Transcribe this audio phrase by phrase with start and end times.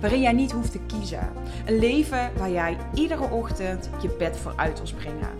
[0.00, 1.32] waarin jij niet hoeft te kiezen.
[1.66, 5.38] Een leven waar jij iedere ochtend je bed voor uit wil springen.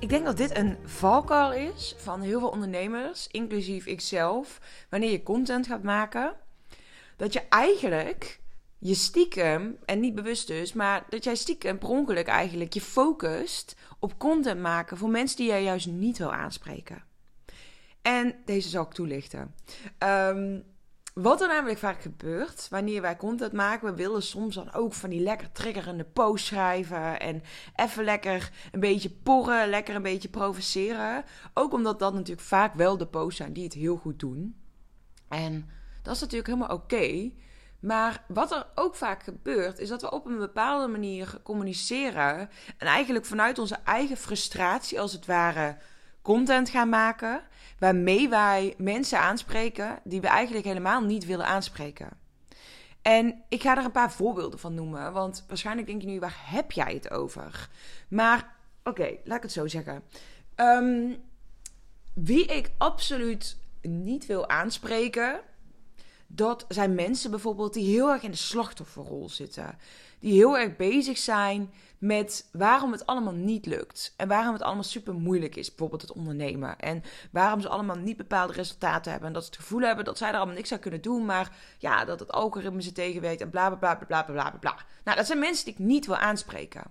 [0.00, 5.22] Ik denk dat dit een valkuil is van heel veel ondernemers, inclusief ikzelf, wanneer je
[5.22, 6.34] content gaat maken.
[7.16, 8.40] Dat je eigenlijk
[8.78, 13.76] je stiekem, en niet bewust dus, maar dat jij stiekem per ongeluk eigenlijk je focust
[13.98, 17.02] op content maken voor mensen die jij juist niet wil aanspreken.
[18.02, 19.54] En deze zal ik toelichten.
[19.98, 20.64] Um,
[21.14, 25.10] wat er namelijk vaak gebeurt, wanneer wij content maken, we willen soms dan ook van
[25.10, 27.42] die lekker triggerende posts schrijven en
[27.76, 31.24] even lekker een beetje porren, lekker een beetje provoceren.
[31.52, 34.56] Ook omdat dat natuurlijk vaak wel de posts zijn die het heel goed doen.
[35.28, 35.68] En
[36.02, 37.30] dat is natuurlijk helemaal oké.
[37.80, 42.50] Maar wat er ook vaak gebeurt, is dat we op een bepaalde manier communiceren.
[42.78, 45.76] En eigenlijk vanuit onze eigen frustratie, als het ware,
[46.24, 47.42] content gaan maken
[47.78, 52.08] waarmee wij mensen aanspreken die we eigenlijk helemaal niet willen aanspreken.
[53.02, 56.42] En ik ga er een paar voorbeelden van noemen, want waarschijnlijk denk je nu, waar
[56.44, 57.68] heb jij het over?
[58.08, 60.02] Maar oké, laat ik het zo zeggen.
[60.56, 61.16] Um,
[62.14, 65.40] wie ik absoluut niet wil aanspreken,
[66.34, 69.78] dat zijn mensen bijvoorbeeld die heel erg in de slachtofferrol zitten.
[70.18, 74.14] Die heel erg bezig zijn met waarom het allemaal niet lukt.
[74.16, 76.78] En waarom het allemaal super moeilijk is, bijvoorbeeld het ondernemen.
[76.78, 77.02] En
[77.32, 79.28] waarom ze allemaal niet bepaalde resultaten hebben.
[79.28, 81.24] En dat ze het gevoel hebben dat zij er allemaal niks aan kunnen doen.
[81.24, 84.76] Maar ja, dat het algoritme ze tegenwerkt en bla bla bla bla bla bla.
[85.04, 86.82] Nou, dat zijn mensen die ik niet wil aanspreken.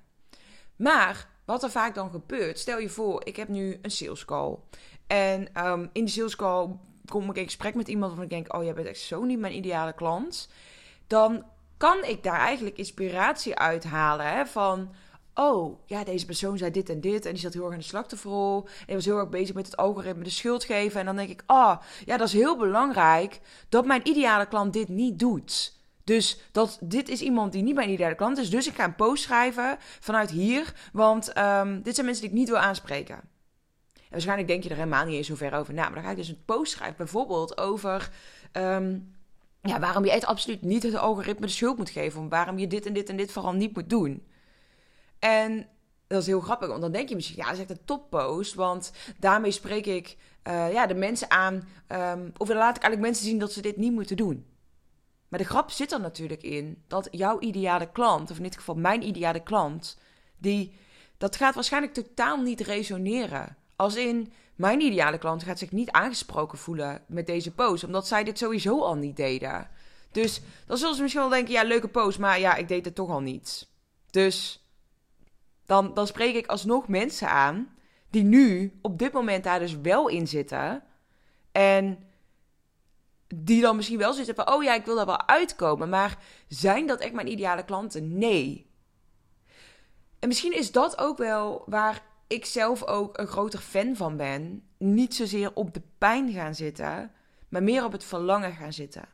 [0.76, 4.58] Maar wat er vaak dan gebeurt, stel je voor, ik heb nu een sales call.
[5.08, 6.70] En um, in de sales call
[7.14, 9.40] kom ik in gesprek met iemand waarvan ik denk: oh, jij bent echt zo niet
[9.40, 10.50] mijn ideale klant.
[11.08, 11.44] Dan
[11.78, 14.90] kan ik daar eigenlijk inspiratie uithalen hè, van.
[15.36, 17.26] Oh, ja, deze persoon zei dit en dit.
[17.26, 18.68] En die zat heel erg in de slachtofferrol.
[18.88, 21.00] En was heel erg bezig met het algoritme de schuld geven.
[21.00, 24.74] En dan denk ik, ah, oh, ja, dat is heel belangrijk dat mijn ideale klant
[24.74, 25.78] dit niet doet.
[26.04, 28.50] Dus dat, dit is iemand die niet mijn ideale klant is.
[28.50, 30.74] Dus ik ga een post schrijven vanuit hier.
[30.94, 33.33] Want um, dit zijn mensen die ik niet wil aanspreken.
[34.14, 35.84] Waarschijnlijk denk je er helemaal niet eens zo ver over na.
[35.84, 38.10] Maar dan ga ik dus een post schrijven, bijvoorbeeld over.
[38.52, 39.16] Um,
[39.62, 42.30] ja, waarom je het absoluut niet het algoritme de schuld moet geven.
[42.30, 44.28] Waarom je dit en dit en dit vooral niet moet doen.
[45.20, 45.68] En
[46.08, 48.54] dat is heel grappig, want dan denk je misschien, ja, dat is echt een toppost.
[48.54, 53.00] Want daarmee spreek ik uh, ja, de mensen aan, um, of dan laat ik eigenlijk
[53.02, 54.46] mensen zien dat ze dit niet moeten doen.
[55.28, 58.76] Maar de grap zit er natuurlijk in dat jouw ideale klant, of in dit geval
[58.76, 59.98] mijn ideale klant,
[60.38, 60.74] die,
[61.18, 63.58] dat gaat waarschijnlijk totaal niet resoneren.
[63.84, 68.24] Als in, mijn ideale klant gaat zich niet aangesproken voelen met deze post, omdat zij
[68.24, 69.70] dit sowieso al niet deden.
[70.12, 72.96] Dus dan zullen ze misschien wel denken: ja, leuke post, maar ja, ik deed het
[72.96, 73.70] toch al niet.
[74.10, 74.68] Dus
[75.66, 77.76] dan, dan spreek ik alsnog mensen aan
[78.10, 80.84] die nu op dit moment daar dus wel in zitten.
[81.52, 82.08] En
[83.36, 85.90] die dan misschien wel zitten van: oh ja, ik wil daar wel uitkomen.
[85.90, 86.18] Maar
[86.48, 88.18] zijn dat echt mijn ideale klanten?
[88.18, 88.72] Nee.
[90.20, 94.64] En misschien is dat ook wel waar ik zelf ook een groter fan van ben.
[94.78, 97.12] Niet zozeer op de pijn gaan zitten,
[97.50, 99.06] maar meer op het verlangen gaan zitten.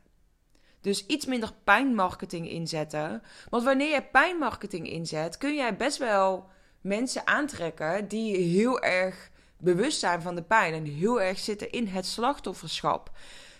[0.80, 3.22] Dus iets minder pijnmarketing inzetten.
[3.48, 6.48] Want wanneer je pijnmarketing inzet, kun jij best wel
[6.80, 11.86] mensen aantrekken die heel erg bewust zijn van de pijn en heel erg zitten in
[11.86, 13.10] het slachtofferschap.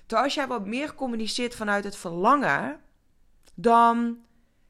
[0.01, 2.81] Terwijl als jij wat meer communiceert vanuit het verlangen,
[3.55, 4.19] dan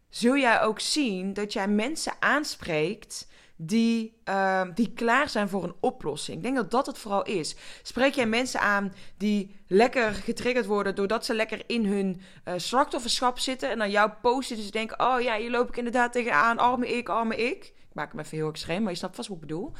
[0.08, 3.28] zul jij ook zien dat jij mensen aanspreekt
[3.62, 6.36] die, uh, die klaar zijn voor een oplossing.
[6.36, 7.56] Ik denk dat dat het vooral is.
[7.82, 13.38] Spreek jij mensen aan die lekker getriggerd worden doordat ze lekker in hun uh, slachtofferschap
[13.38, 16.88] zitten en dan jouw posten dus denken: oh ja, hier loop ik inderdaad tegenaan, arme
[16.88, 17.72] ik, arme ik.
[17.90, 19.72] Ik maak hem even heel extreem, maar je snapt vast wat ik bedoel.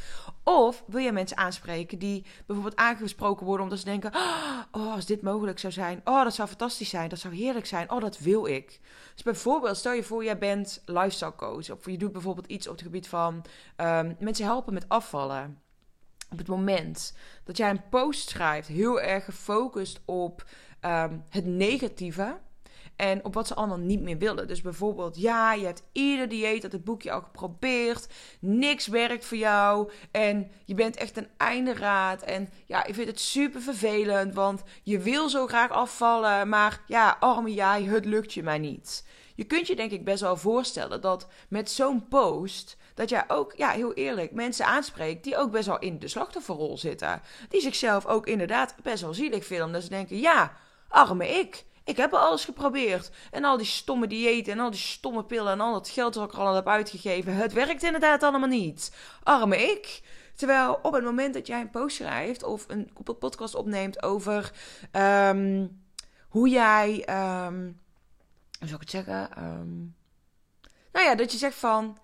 [0.43, 4.15] Of wil je mensen aanspreken die bijvoorbeeld aangesproken worden omdat ze denken:
[4.71, 7.91] Oh, als dit mogelijk zou zijn, oh, dat zou fantastisch zijn, dat zou heerlijk zijn,
[7.91, 8.81] oh, dat wil ik.
[9.15, 12.73] Dus bijvoorbeeld, stel je voor, jij bent lifestyle coach, of je doet bijvoorbeeld iets op
[12.73, 13.45] het gebied van
[13.77, 15.63] um, mensen helpen met afvallen.
[16.31, 20.45] Op het moment dat jij een post schrijft, heel erg gefocust op
[20.81, 22.39] um, het negatieve
[23.01, 24.49] en op wat ze allemaal niet meer willen.
[24.49, 28.09] Dus bijvoorbeeld, ja, je hebt ieder dieet uit het boekje al geprobeerd.
[28.41, 29.91] Niks werkt voor jou.
[30.11, 32.23] En je bent echt een einde raad.
[32.23, 34.35] En ja, ik vind het super vervelend.
[34.35, 36.49] Want je wil zo graag afvallen.
[36.49, 39.07] Maar ja, arme jij, het lukt je maar niet.
[39.35, 43.53] Je kunt je denk ik best wel voorstellen dat met zo'n post dat jij ook,
[43.57, 47.23] ja, heel eerlijk, mensen aanspreekt die ook best wel in de slachtofferrol zitten.
[47.49, 49.73] Die zichzelf ook inderdaad best wel zielig vinden.
[49.73, 50.53] Dat ze denken, ja,
[50.89, 51.69] arme ik.
[51.91, 53.11] Ik heb alles geprobeerd.
[53.31, 56.25] En al die stomme diëten en al die stomme pillen en al dat geld dat
[56.25, 57.35] ik er al heb uitgegeven.
[57.35, 58.95] Het werkt inderdaad allemaal niet.
[59.23, 60.03] Arme ik.
[60.35, 64.53] Terwijl op het moment dat jij een post schrijft of een podcast opneemt over
[64.91, 65.67] ehm,
[66.29, 67.09] hoe jij.
[67.47, 67.81] Um,
[68.59, 69.31] hoe zou ik het zeggen?
[69.31, 69.79] Ehm,
[70.93, 71.99] nou ja, dat je zegt van.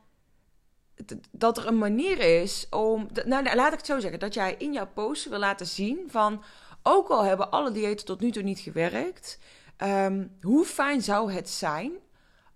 [1.30, 3.08] Dat er een manier is om.
[3.24, 4.20] Nou, laat ik het zo zeggen.
[4.20, 6.42] Dat jij in jouw post wil laten zien van.
[6.82, 9.38] Ook al hebben alle diëten tot nu toe niet gewerkt.
[9.82, 11.92] Um, hoe fijn zou het zijn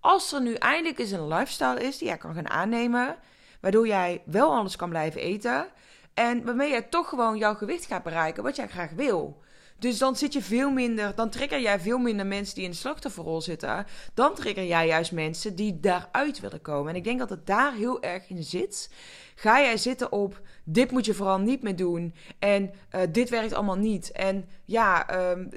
[0.00, 3.16] als er nu eindelijk eens een lifestyle is die jij kan gaan aannemen,
[3.60, 5.66] waardoor jij wel anders kan blijven eten
[6.14, 9.42] en waarmee je toch gewoon jouw gewicht gaat bereiken wat jij graag wil.
[9.78, 12.76] Dus dan zit je veel minder, dan trigger jij veel minder mensen die in de
[12.76, 13.86] slachtofferrol zitten.
[14.14, 16.90] Dan trigger jij juist mensen die daaruit willen komen.
[16.90, 18.90] En ik denk dat het daar heel erg in zit.
[19.34, 23.52] Ga jij zitten op dit moet je vooral niet meer doen en uh, dit werkt
[23.52, 24.12] allemaal niet.
[24.12, 25.48] En ja, um,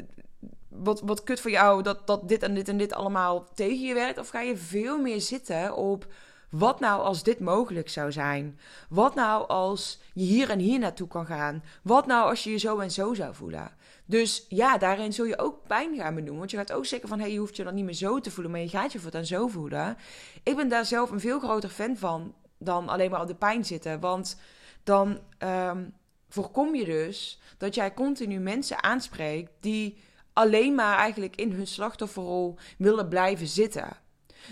[0.76, 3.94] wat, wat kut voor jou dat, dat dit en dit en dit allemaal tegen je
[3.94, 4.20] werkt?
[4.20, 6.08] Of ga je veel meer zitten op
[6.50, 8.60] wat nou als dit mogelijk zou zijn?
[8.90, 11.64] Wat nou als je hier en hier naartoe kan gaan?
[11.84, 13.72] Wat nou als je je zo en zo zou voelen?
[14.06, 16.40] Dus ja, daarin zul je ook pijn gaan benoemen.
[16.40, 18.20] Want je gaat ook zeggen van, hé, hey, je hoeft je dan niet meer zo
[18.20, 19.98] te voelen, maar je gaat je voortaan zo voelen.
[20.44, 23.66] Ik ben daar zelf een veel groter fan van dan alleen maar op de pijn
[23.66, 24.00] zitten.
[24.00, 24.40] Want
[24.84, 25.94] dan um,
[26.30, 29.98] voorkom je dus dat jij continu mensen aanspreekt die
[30.34, 34.02] alleen maar eigenlijk in hun slachtofferrol willen blijven zitten.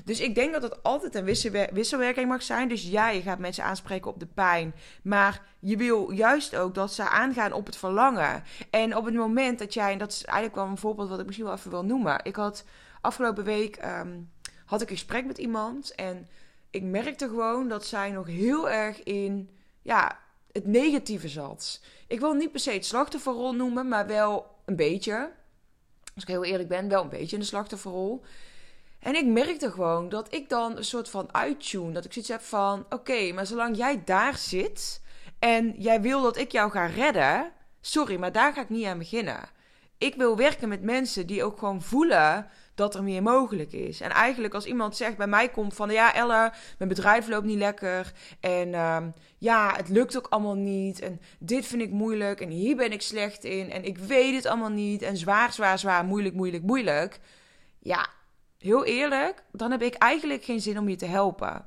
[0.06, 1.26] Dus ik denk dat het altijd een
[1.74, 2.68] wisselwerking mag zijn.
[2.68, 4.74] Dus ja, je gaat mensen aanspreken op de pijn.
[5.04, 8.44] Maar je wil juist ook dat ze aangaan op het verlangen.
[8.70, 11.26] En op het moment dat jij, en dat is eigenlijk wel een voorbeeld wat ik
[11.26, 12.20] misschien wel even wil noemen.
[12.24, 12.64] Ik had
[13.02, 14.32] afgelopen week um,
[14.66, 15.96] had ik een gesprek met iemand.
[15.96, 16.28] En
[16.70, 19.50] ik merkte gewoon dat zij nog heel erg in
[19.82, 20.20] ja,
[20.52, 21.82] het negatieve zat.
[22.08, 25.32] Ik wil niet per se het slachtofferrol noemen, maar wel een beetje
[26.16, 28.24] als ik heel eerlijk ben, wel een beetje in de slachtofferrol.
[29.00, 31.92] En ik merkte gewoon dat ik dan een soort van uittune.
[31.92, 35.02] Dat ik zoiets heb van: oké, maar zolang jij daar zit
[35.40, 38.98] en jij wil dat ik jou ga redden, sorry, maar daar ga ik niet aan
[38.98, 39.50] beginnen.
[39.98, 44.02] Ik wil werken met mensen die ook gewoon voelen dat er meer mogelijk is.
[44.02, 47.58] En eigenlijk als iemand zegt bij mij komt van ja, Ella, mijn bedrijf loopt niet
[47.58, 48.98] lekker en uh,
[49.38, 53.02] ja, het lukt ook allemaal niet en dit vind ik moeilijk en hier ben ik
[53.02, 57.20] slecht in en ik weet het allemaal niet en zwaar, zwaar, zwaar, moeilijk, moeilijk, moeilijk.
[57.80, 58.08] Ja,
[58.58, 61.66] heel eerlijk, dan heb ik eigenlijk geen zin om je te helpen.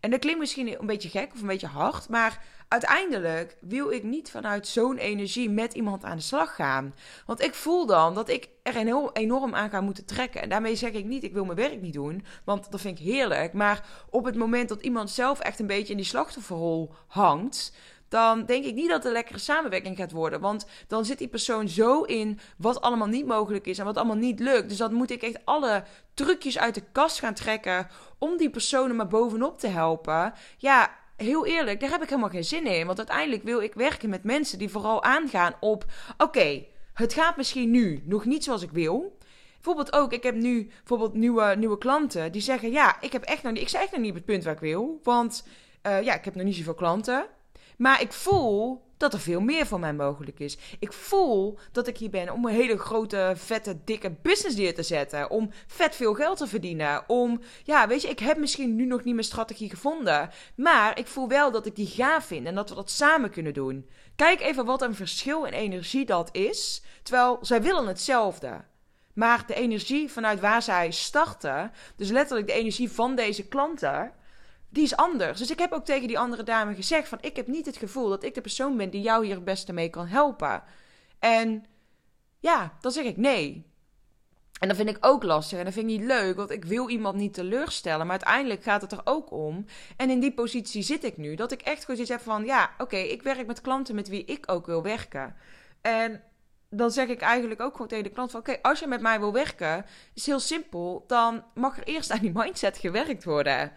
[0.00, 4.02] En dat klinkt misschien een beetje gek of een beetje hard, maar uiteindelijk wil ik
[4.02, 6.94] niet vanuit zo'n energie met iemand aan de slag gaan.
[7.26, 10.42] Want ik voel dan dat ik er heel enorm aan ga moeten trekken.
[10.42, 13.04] En daarmee zeg ik niet, ik wil mijn werk niet doen, want dat vind ik
[13.04, 13.52] heerlijk.
[13.52, 17.72] Maar op het moment dat iemand zelf echt een beetje in die slachtofferrol hangt,
[18.08, 20.40] dan denk ik niet dat een lekkere samenwerking gaat worden.
[20.40, 24.16] Want dan zit die persoon zo in wat allemaal niet mogelijk is en wat allemaal
[24.16, 24.68] niet lukt.
[24.68, 25.84] Dus dan moet ik echt alle
[26.14, 30.32] trucjes uit de kast gaan trekken om die personen maar bovenop te helpen.
[30.56, 32.86] Ja, heel eerlijk, daar heb ik helemaal geen zin in.
[32.86, 35.84] Want uiteindelijk wil ik werken met mensen die vooral aangaan op:
[36.18, 39.18] oké, het gaat misschien nu nog niet zoals ik wil.
[39.54, 43.42] Bijvoorbeeld ook, ik heb nu bijvoorbeeld nieuwe, nieuwe klanten die zeggen: Ja, ik heb echt
[43.42, 45.00] nog niet, ik echt nog niet op het punt waar ik wil.
[45.02, 45.46] Want
[45.86, 47.26] uh, ja, ik heb nog niet zoveel klanten.
[47.76, 50.58] Maar ik voel dat er veel meer voor mij mogelijk is.
[50.78, 54.82] Ik voel dat ik hier ben om een hele grote, vette, dikke business neer te
[54.82, 55.30] zetten.
[55.30, 57.08] Om vet veel geld te verdienen.
[57.08, 60.30] Om, ja, weet je, ik heb misschien nu nog niet mijn strategie gevonden.
[60.56, 63.54] Maar ik voel wel dat ik die gaaf vind en dat we dat samen kunnen
[63.54, 63.88] doen.
[64.16, 66.82] Kijk even wat een verschil in energie dat is.
[67.02, 68.64] Terwijl zij willen hetzelfde.
[69.14, 74.12] Maar de energie vanuit waar zij starten, dus letterlijk de energie van deze klanten,
[74.70, 75.38] die is anders.
[75.38, 77.18] Dus ik heb ook tegen die andere dame gezegd van...
[77.20, 79.72] ik heb niet het gevoel dat ik de persoon ben die jou hier het beste
[79.72, 80.62] mee kan helpen.
[81.18, 81.64] En
[82.38, 83.68] ja, dan zeg ik nee.
[84.60, 86.88] En dat vind ik ook lastig en dat vind ik niet leuk, want ik wil
[86.88, 88.06] iemand niet teleurstellen.
[88.06, 89.64] Maar uiteindelijk gaat het er ook om.
[89.96, 91.34] En in die positie zit ik nu.
[91.34, 94.24] Dat ik echt gewoon zoiets heb van, ja, oké, ik werk met klanten met wie
[94.24, 95.36] ik ook wil werken.
[95.80, 96.22] En
[96.70, 98.40] dan zeg ik eigenlijk ook gewoon tegen de klant van...
[98.40, 101.04] oké, als je met mij wil werken, is heel simpel...
[101.06, 103.72] dan mag er eerst aan die mindset gewerkt worden.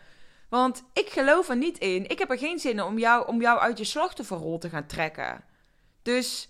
[0.53, 2.09] Want ik geloof er niet in.
[2.09, 4.85] Ik heb er geen zin in om jou, om jou uit je slachtofferrol te gaan
[4.85, 5.43] trekken.
[6.01, 6.49] Dus...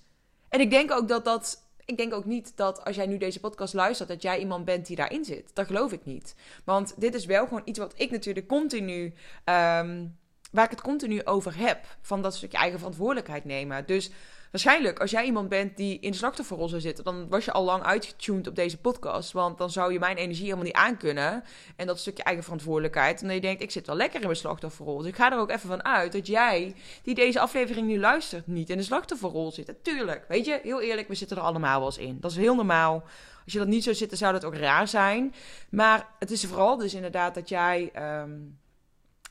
[0.50, 3.40] En ik denk ook dat dat ik denk ook niet dat als jij nu deze
[3.40, 5.52] podcast luistert, dat jij iemand bent die daarin zit.
[5.54, 6.36] Dat geloof ik niet.
[6.64, 9.04] Want dit is wel gewoon iets wat ik natuurlijk continu.
[9.46, 10.18] Um,
[10.52, 11.86] waar ik het continu over heb.
[12.02, 13.86] Van dat stukje eigen verantwoordelijkheid nemen.
[13.86, 14.12] Dus
[14.54, 17.64] Waarschijnlijk, als jij iemand bent die in de slachtofferrol zou zitten, dan was je al
[17.64, 19.32] lang uitgetuned op deze podcast.
[19.32, 21.44] Want dan zou je mijn energie helemaal niet aankunnen.
[21.76, 23.22] En dat stukje eigen verantwoordelijkheid.
[23.22, 24.98] En dan je denkt, ik zit wel lekker in mijn slachtofferrol.
[24.98, 28.48] Dus ik ga er ook even van uit dat jij, die deze aflevering nu luistert,
[28.48, 29.68] niet in de slachtofferrol zit.
[29.68, 32.18] Natuurlijk, weet je, heel eerlijk, we zitten er allemaal wel eens in.
[32.20, 33.04] Dat is heel normaal.
[33.44, 35.34] Als je dat niet zou zitten, zou dat ook raar zijn.
[35.70, 37.90] Maar het is vooral dus inderdaad dat jij.
[37.94, 38.32] Ehm,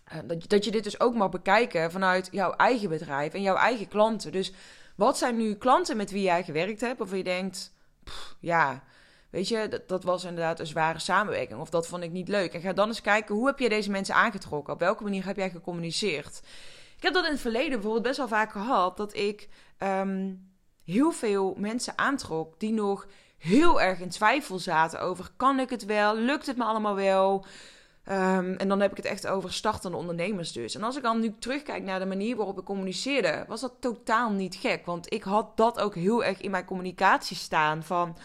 [0.05, 3.89] eh, dat je dit dus ook mag bekijken vanuit jouw eigen bedrijf en jouw eigen
[3.89, 4.33] klanten.
[4.33, 4.53] Dus
[4.97, 7.75] wat zijn nu klanten met wie jij gewerkt hebt, of je denkt,
[8.41, 8.83] ja,
[9.31, 12.55] weet je, dat, dat, was inderdaad een zware samenwerking, of dat vond ik niet leuk.
[12.55, 14.73] En ga dan eens kijken, hoe heb je deze mensen aangetrokken?
[14.73, 16.41] Op welke manier heb jij gecommuniceerd?
[16.97, 20.35] Ik heb dat in het verleden bijvoorbeeld best wel vaak gehad, dat ik ehm,
[20.85, 23.07] heel veel mensen aantrok die nog
[23.39, 26.17] heel erg in twijfel zaten over, kan ik het wel?
[26.17, 27.47] Lukt het me allemaal wel?
[28.05, 30.75] Ehm, en dan heb ik het echt over startende ondernemers dus.
[30.75, 34.31] En als ik dan nu terugkijk naar de manier waarop ik communiceerde, was dat totaal
[34.31, 34.87] niet gek.
[34.87, 38.17] Want ik had dat ook heel erg in mijn communicatie staan van...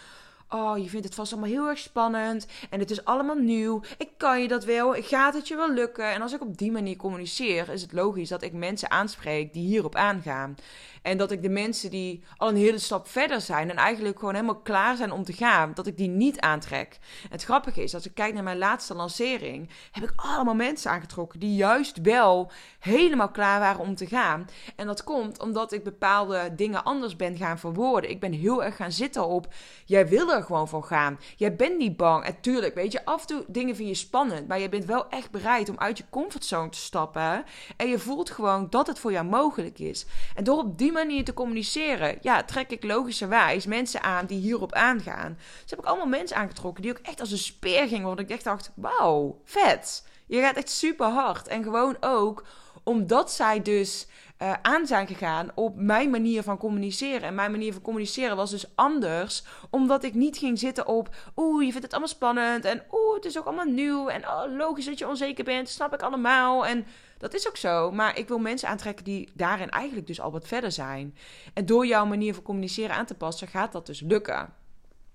[0.50, 2.46] Oh, je vindt het vast allemaal heel erg spannend.
[2.70, 3.80] En het is allemaal nieuw.
[3.98, 4.92] Ik kan je dat wel.
[4.92, 6.12] Gaat het je wel lukken?
[6.12, 9.66] En als ik op die manier communiceer, is het logisch dat ik mensen aanspreek die
[9.66, 10.56] hierop aangaan.
[11.02, 14.34] En dat ik de mensen die al een hele stap verder zijn en eigenlijk gewoon
[14.34, 16.98] helemaal klaar zijn om te gaan, dat ik die niet aantrek.
[17.28, 21.40] het grappige is, als ik kijk naar mijn laatste lancering, heb ik allemaal mensen aangetrokken
[21.40, 24.48] die juist wel helemaal klaar waren om te gaan.
[24.76, 28.10] En dat komt omdat ik bepaalde dingen anders ben gaan verwoorden.
[28.10, 31.18] Ik ben heel erg gaan zitten op, jij wil er gewoon voor gaan.
[31.36, 32.24] Jij bent niet bang.
[32.24, 35.08] En tuurlijk, weet je, af en toe dingen vind je spannend, maar je bent wel
[35.08, 37.44] echt bereid om uit je comfortzone te stappen.
[37.76, 40.06] En je voelt gewoon dat het voor jou mogelijk is.
[40.34, 44.72] En door op die manier te communiceren, ja, trek ik logischerwijs mensen aan die hierop
[44.72, 45.38] aangaan.
[45.62, 48.06] Dus heb ik allemaal mensen aangetrokken die ook echt als een speer gingen.
[48.06, 50.06] Want ik echt dacht, wauw, vet.
[50.26, 51.48] Je gaat echt super hard.
[51.48, 52.44] En gewoon ook
[52.82, 54.06] omdat zij dus
[54.42, 57.22] uh, aan zijn gegaan op mijn manier van communiceren.
[57.22, 61.64] En mijn manier van communiceren was dus anders, omdat ik niet ging zitten op, oeh,
[61.64, 64.84] je vindt het allemaal spannend en oeh, het is ook allemaal nieuw en oh, logisch
[64.84, 66.66] dat je onzeker bent, snap ik allemaal.
[66.66, 66.86] En
[67.18, 70.46] dat is ook zo, maar ik wil mensen aantrekken die daarin eigenlijk dus al wat
[70.46, 71.16] verder zijn.
[71.54, 74.52] En door jouw manier van communiceren aan te passen, gaat dat dus lukken.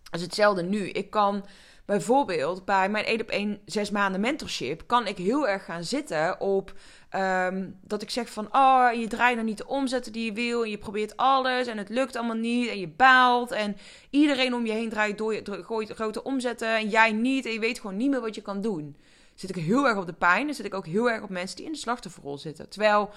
[0.03, 0.89] Dat is hetzelfde nu.
[0.89, 1.45] Ik kan
[1.85, 6.39] bijvoorbeeld bij mijn 1 op 1 zes maanden mentorship, kan ik heel erg gaan zitten
[6.39, 6.73] op
[7.13, 10.63] Ehm, dat ik zeg van, oh, je draait nog niet de omzetten die je wil.
[10.63, 12.69] En je probeert alles en het lukt allemaal niet.
[12.69, 13.51] En je baalt.
[13.51, 13.77] En
[14.09, 16.75] iedereen om je heen draait door, gooit grote omzetten.
[16.75, 17.45] En jij niet.
[17.45, 18.97] En je weet gewoon niet meer wat je kan doen.
[19.35, 20.45] Zit ik heel erg op de pijn.
[20.45, 22.69] Dan zit ik ook heel erg op mensen die in de slachtofferrol zitten.
[22.69, 23.09] Terwijl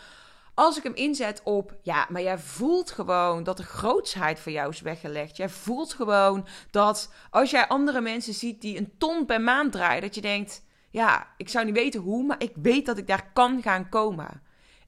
[0.56, 4.70] als ik hem inzet op, ja, maar jij voelt gewoon dat de grootsheid voor jou
[4.70, 5.36] is weggelegd.
[5.36, 10.02] Jij voelt gewoon dat als jij andere mensen ziet die een ton per maand draaien,
[10.02, 13.30] dat je denkt ja, ik zou niet weten hoe, maar ik weet dat ik daar
[13.32, 14.42] kan gaan komen.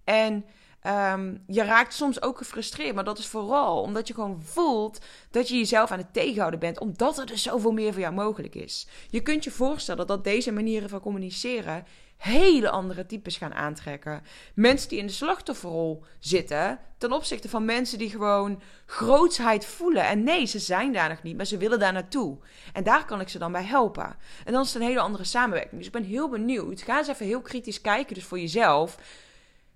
[0.05, 0.45] En
[0.81, 4.99] ehm, je raakt soms ook gefrustreerd, maar dat is vooral omdat je gewoon voelt
[5.31, 8.55] dat je jezelf aan het tegenhouden bent, omdat er dus zoveel meer voor jou mogelijk
[8.55, 8.89] is.
[9.11, 11.85] Je kunt je voorstellen dat deze manieren van communiceren
[12.19, 14.23] hele andere types gaan aantrekken.
[14.55, 20.05] Mensen die in de slachtofferrol zitten, ten opzichte van mensen die gewoon grootsheid voelen.
[20.05, 22.39] En nee, ze zijn daar nog niet, maar ze willen daar naartoe.
[22.73, 24.17] En daar kan ik ze dan bij helpen.
[24.45, 25.77] En dan is het een hele andere samenwerking.
[25.77, 26.83] Dus ik ben heel benieuwd.
[26.83, 28.99] Ga eens even heel kritisch kijken, dus voor jezelf.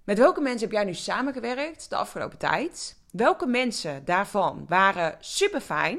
[0.05, 2.97] Met welke mensen heb jij nu samengewerkt de afgelopen tijd?
[3.11, 5.99] Welke mensen daarvan waren super fijn?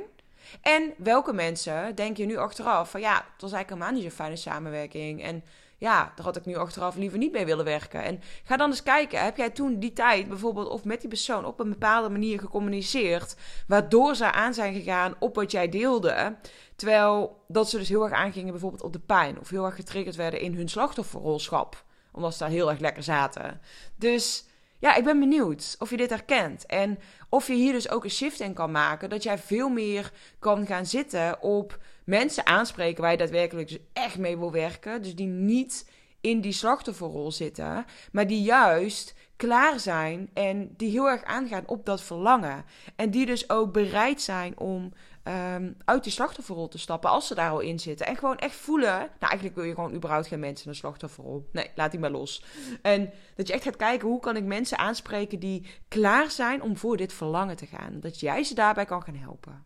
[0.62, 4.25] En welke mensen denk je nu achteraf van ja, het was eigenlijk helemaal niet zo'n
[4.25, 5.23] fijne samenwerking.
[5.23, 5.43] En
[5.83, 8.03] ja, daar had ik nu achteraf liever niet mee willen werken.
[8.03, 11.45] En ga dan eens kijken, heb jij toen die tijd bijvoorbeeld of met die persoon
[11.45, 13.35] op een bepaalde manier gecommuniceerd,
[13.67, 16.35] waardoor ze aan zijn gegaan op wat jij deelde,
[16.75, 20.15] terwijl dat ze dus heel erg aangingen bijvoorbeeld op de pijn of heel erg getriggerd
[20.15, 23.61] werden in hun slachtofferrolschap, omdat ze daar heel erg lekker zaten.
[23.95, 24.45] Dus
[24.79, 26.65] ja, ik ben benieuwd of je dit herkent.
[26.65, 26.99] En
[27.29, 29.09] of je hier dus ook een shift in kan maken.
[29.09, 34.17] Dat jij veel meer kan gaan zitten op mensen aanspreken waar je daadwerkelijk dus echt
[34.17, 35.01] mee wil werken.
[35.01, 35.91] Dus die niet
[36.22, 41.86] in die slachtofferrol zitten, maar die juist klaar zijn en die heel erg aangaan op
[41.86, 42.65] dat verlangen.
[42.95, 44.93] En die dus ook bereid zijn om
[45.24, 48.05] ehm, uit die slachtofferrol te stappen als ze daar al in zitten.
[48.05, 48.98] En gewoon echt voelen.
[48.98, 51.50] Nou, eigenlijk wil je gewoon überhaupt geen mensen in een slachtofferrol.
[51.51, 52.43] Nee, laat die maar los.
[52.81, 56.77] En dat je echt gaat kijken hoe kan ik mensen aanspreken die klaar zijn om
[56.77, 58.00] voor dit verlangen te gaan.
[58.00, 59.63] Dat jij ze daarbij kan gaan helpen.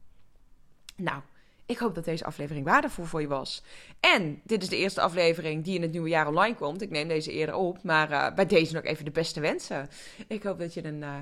[0.96, 1.22] Nou.
[1.68, 3.64] Ik hoop dat deze aflevering waardevol voor je was.
[4.00, 6.82] En dit is de eerste aflevering die in het nieuwe jaar online komt.
[6.82, 9.90] Ik neem deze eerder op, maar uh, bij deze nog even de beste wensen.
[10.28, 11.16] Ik hoop dat je een uh,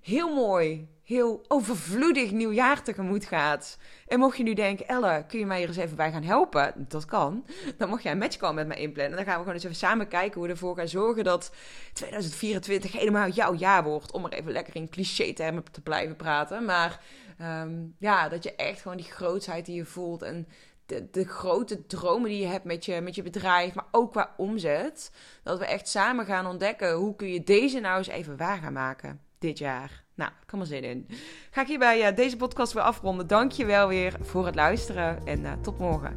[0.00, 3.78] heel mooi, heel overvloedig nieuwjaar tegemoet gaat.
[4.06, 6.74] En mocht je nu denken, Elle, kun je mij hier eens even bij gaan helpen?
[6.88, 7.46] Dat kan.
[7.76, 9.16] Dan mag jij een matchcall met mij inplannen.
[9.16, 11.52] Dan gaan we gewoon eens even samen kijken hoe we ervoor gaan zorgen dat
[11.92, 14.12] 2024 helemaal jouw jaar wordt.
[14.12, 16.64] Om er even lekker in cliché-termen te blijven praten.
[16.64, 17.00] Maar
[17.42, 20.48] um, ja, dat je echt gewoon die grootheid die je voelt en
[20.86, 24.34] de, de, grote dromen die je hebt met je, met je bedrijf, maar ook qua
[24.36, 25.10] omzet.
[25.42, 28.72] Dat we echt samen gaan ontdekken hoe kun je deze nou eens even waar gaan
[28.72, 30.04] maken dit jaar.
[30.14, 31.06] Nou, kom maar zin in.
[31.50, 33.26] Ga ik hierbij uh, deze podcast weer afronden.
[33.26, 36.16] Dank je wel weer voor het luisteren en uh, tot morgen.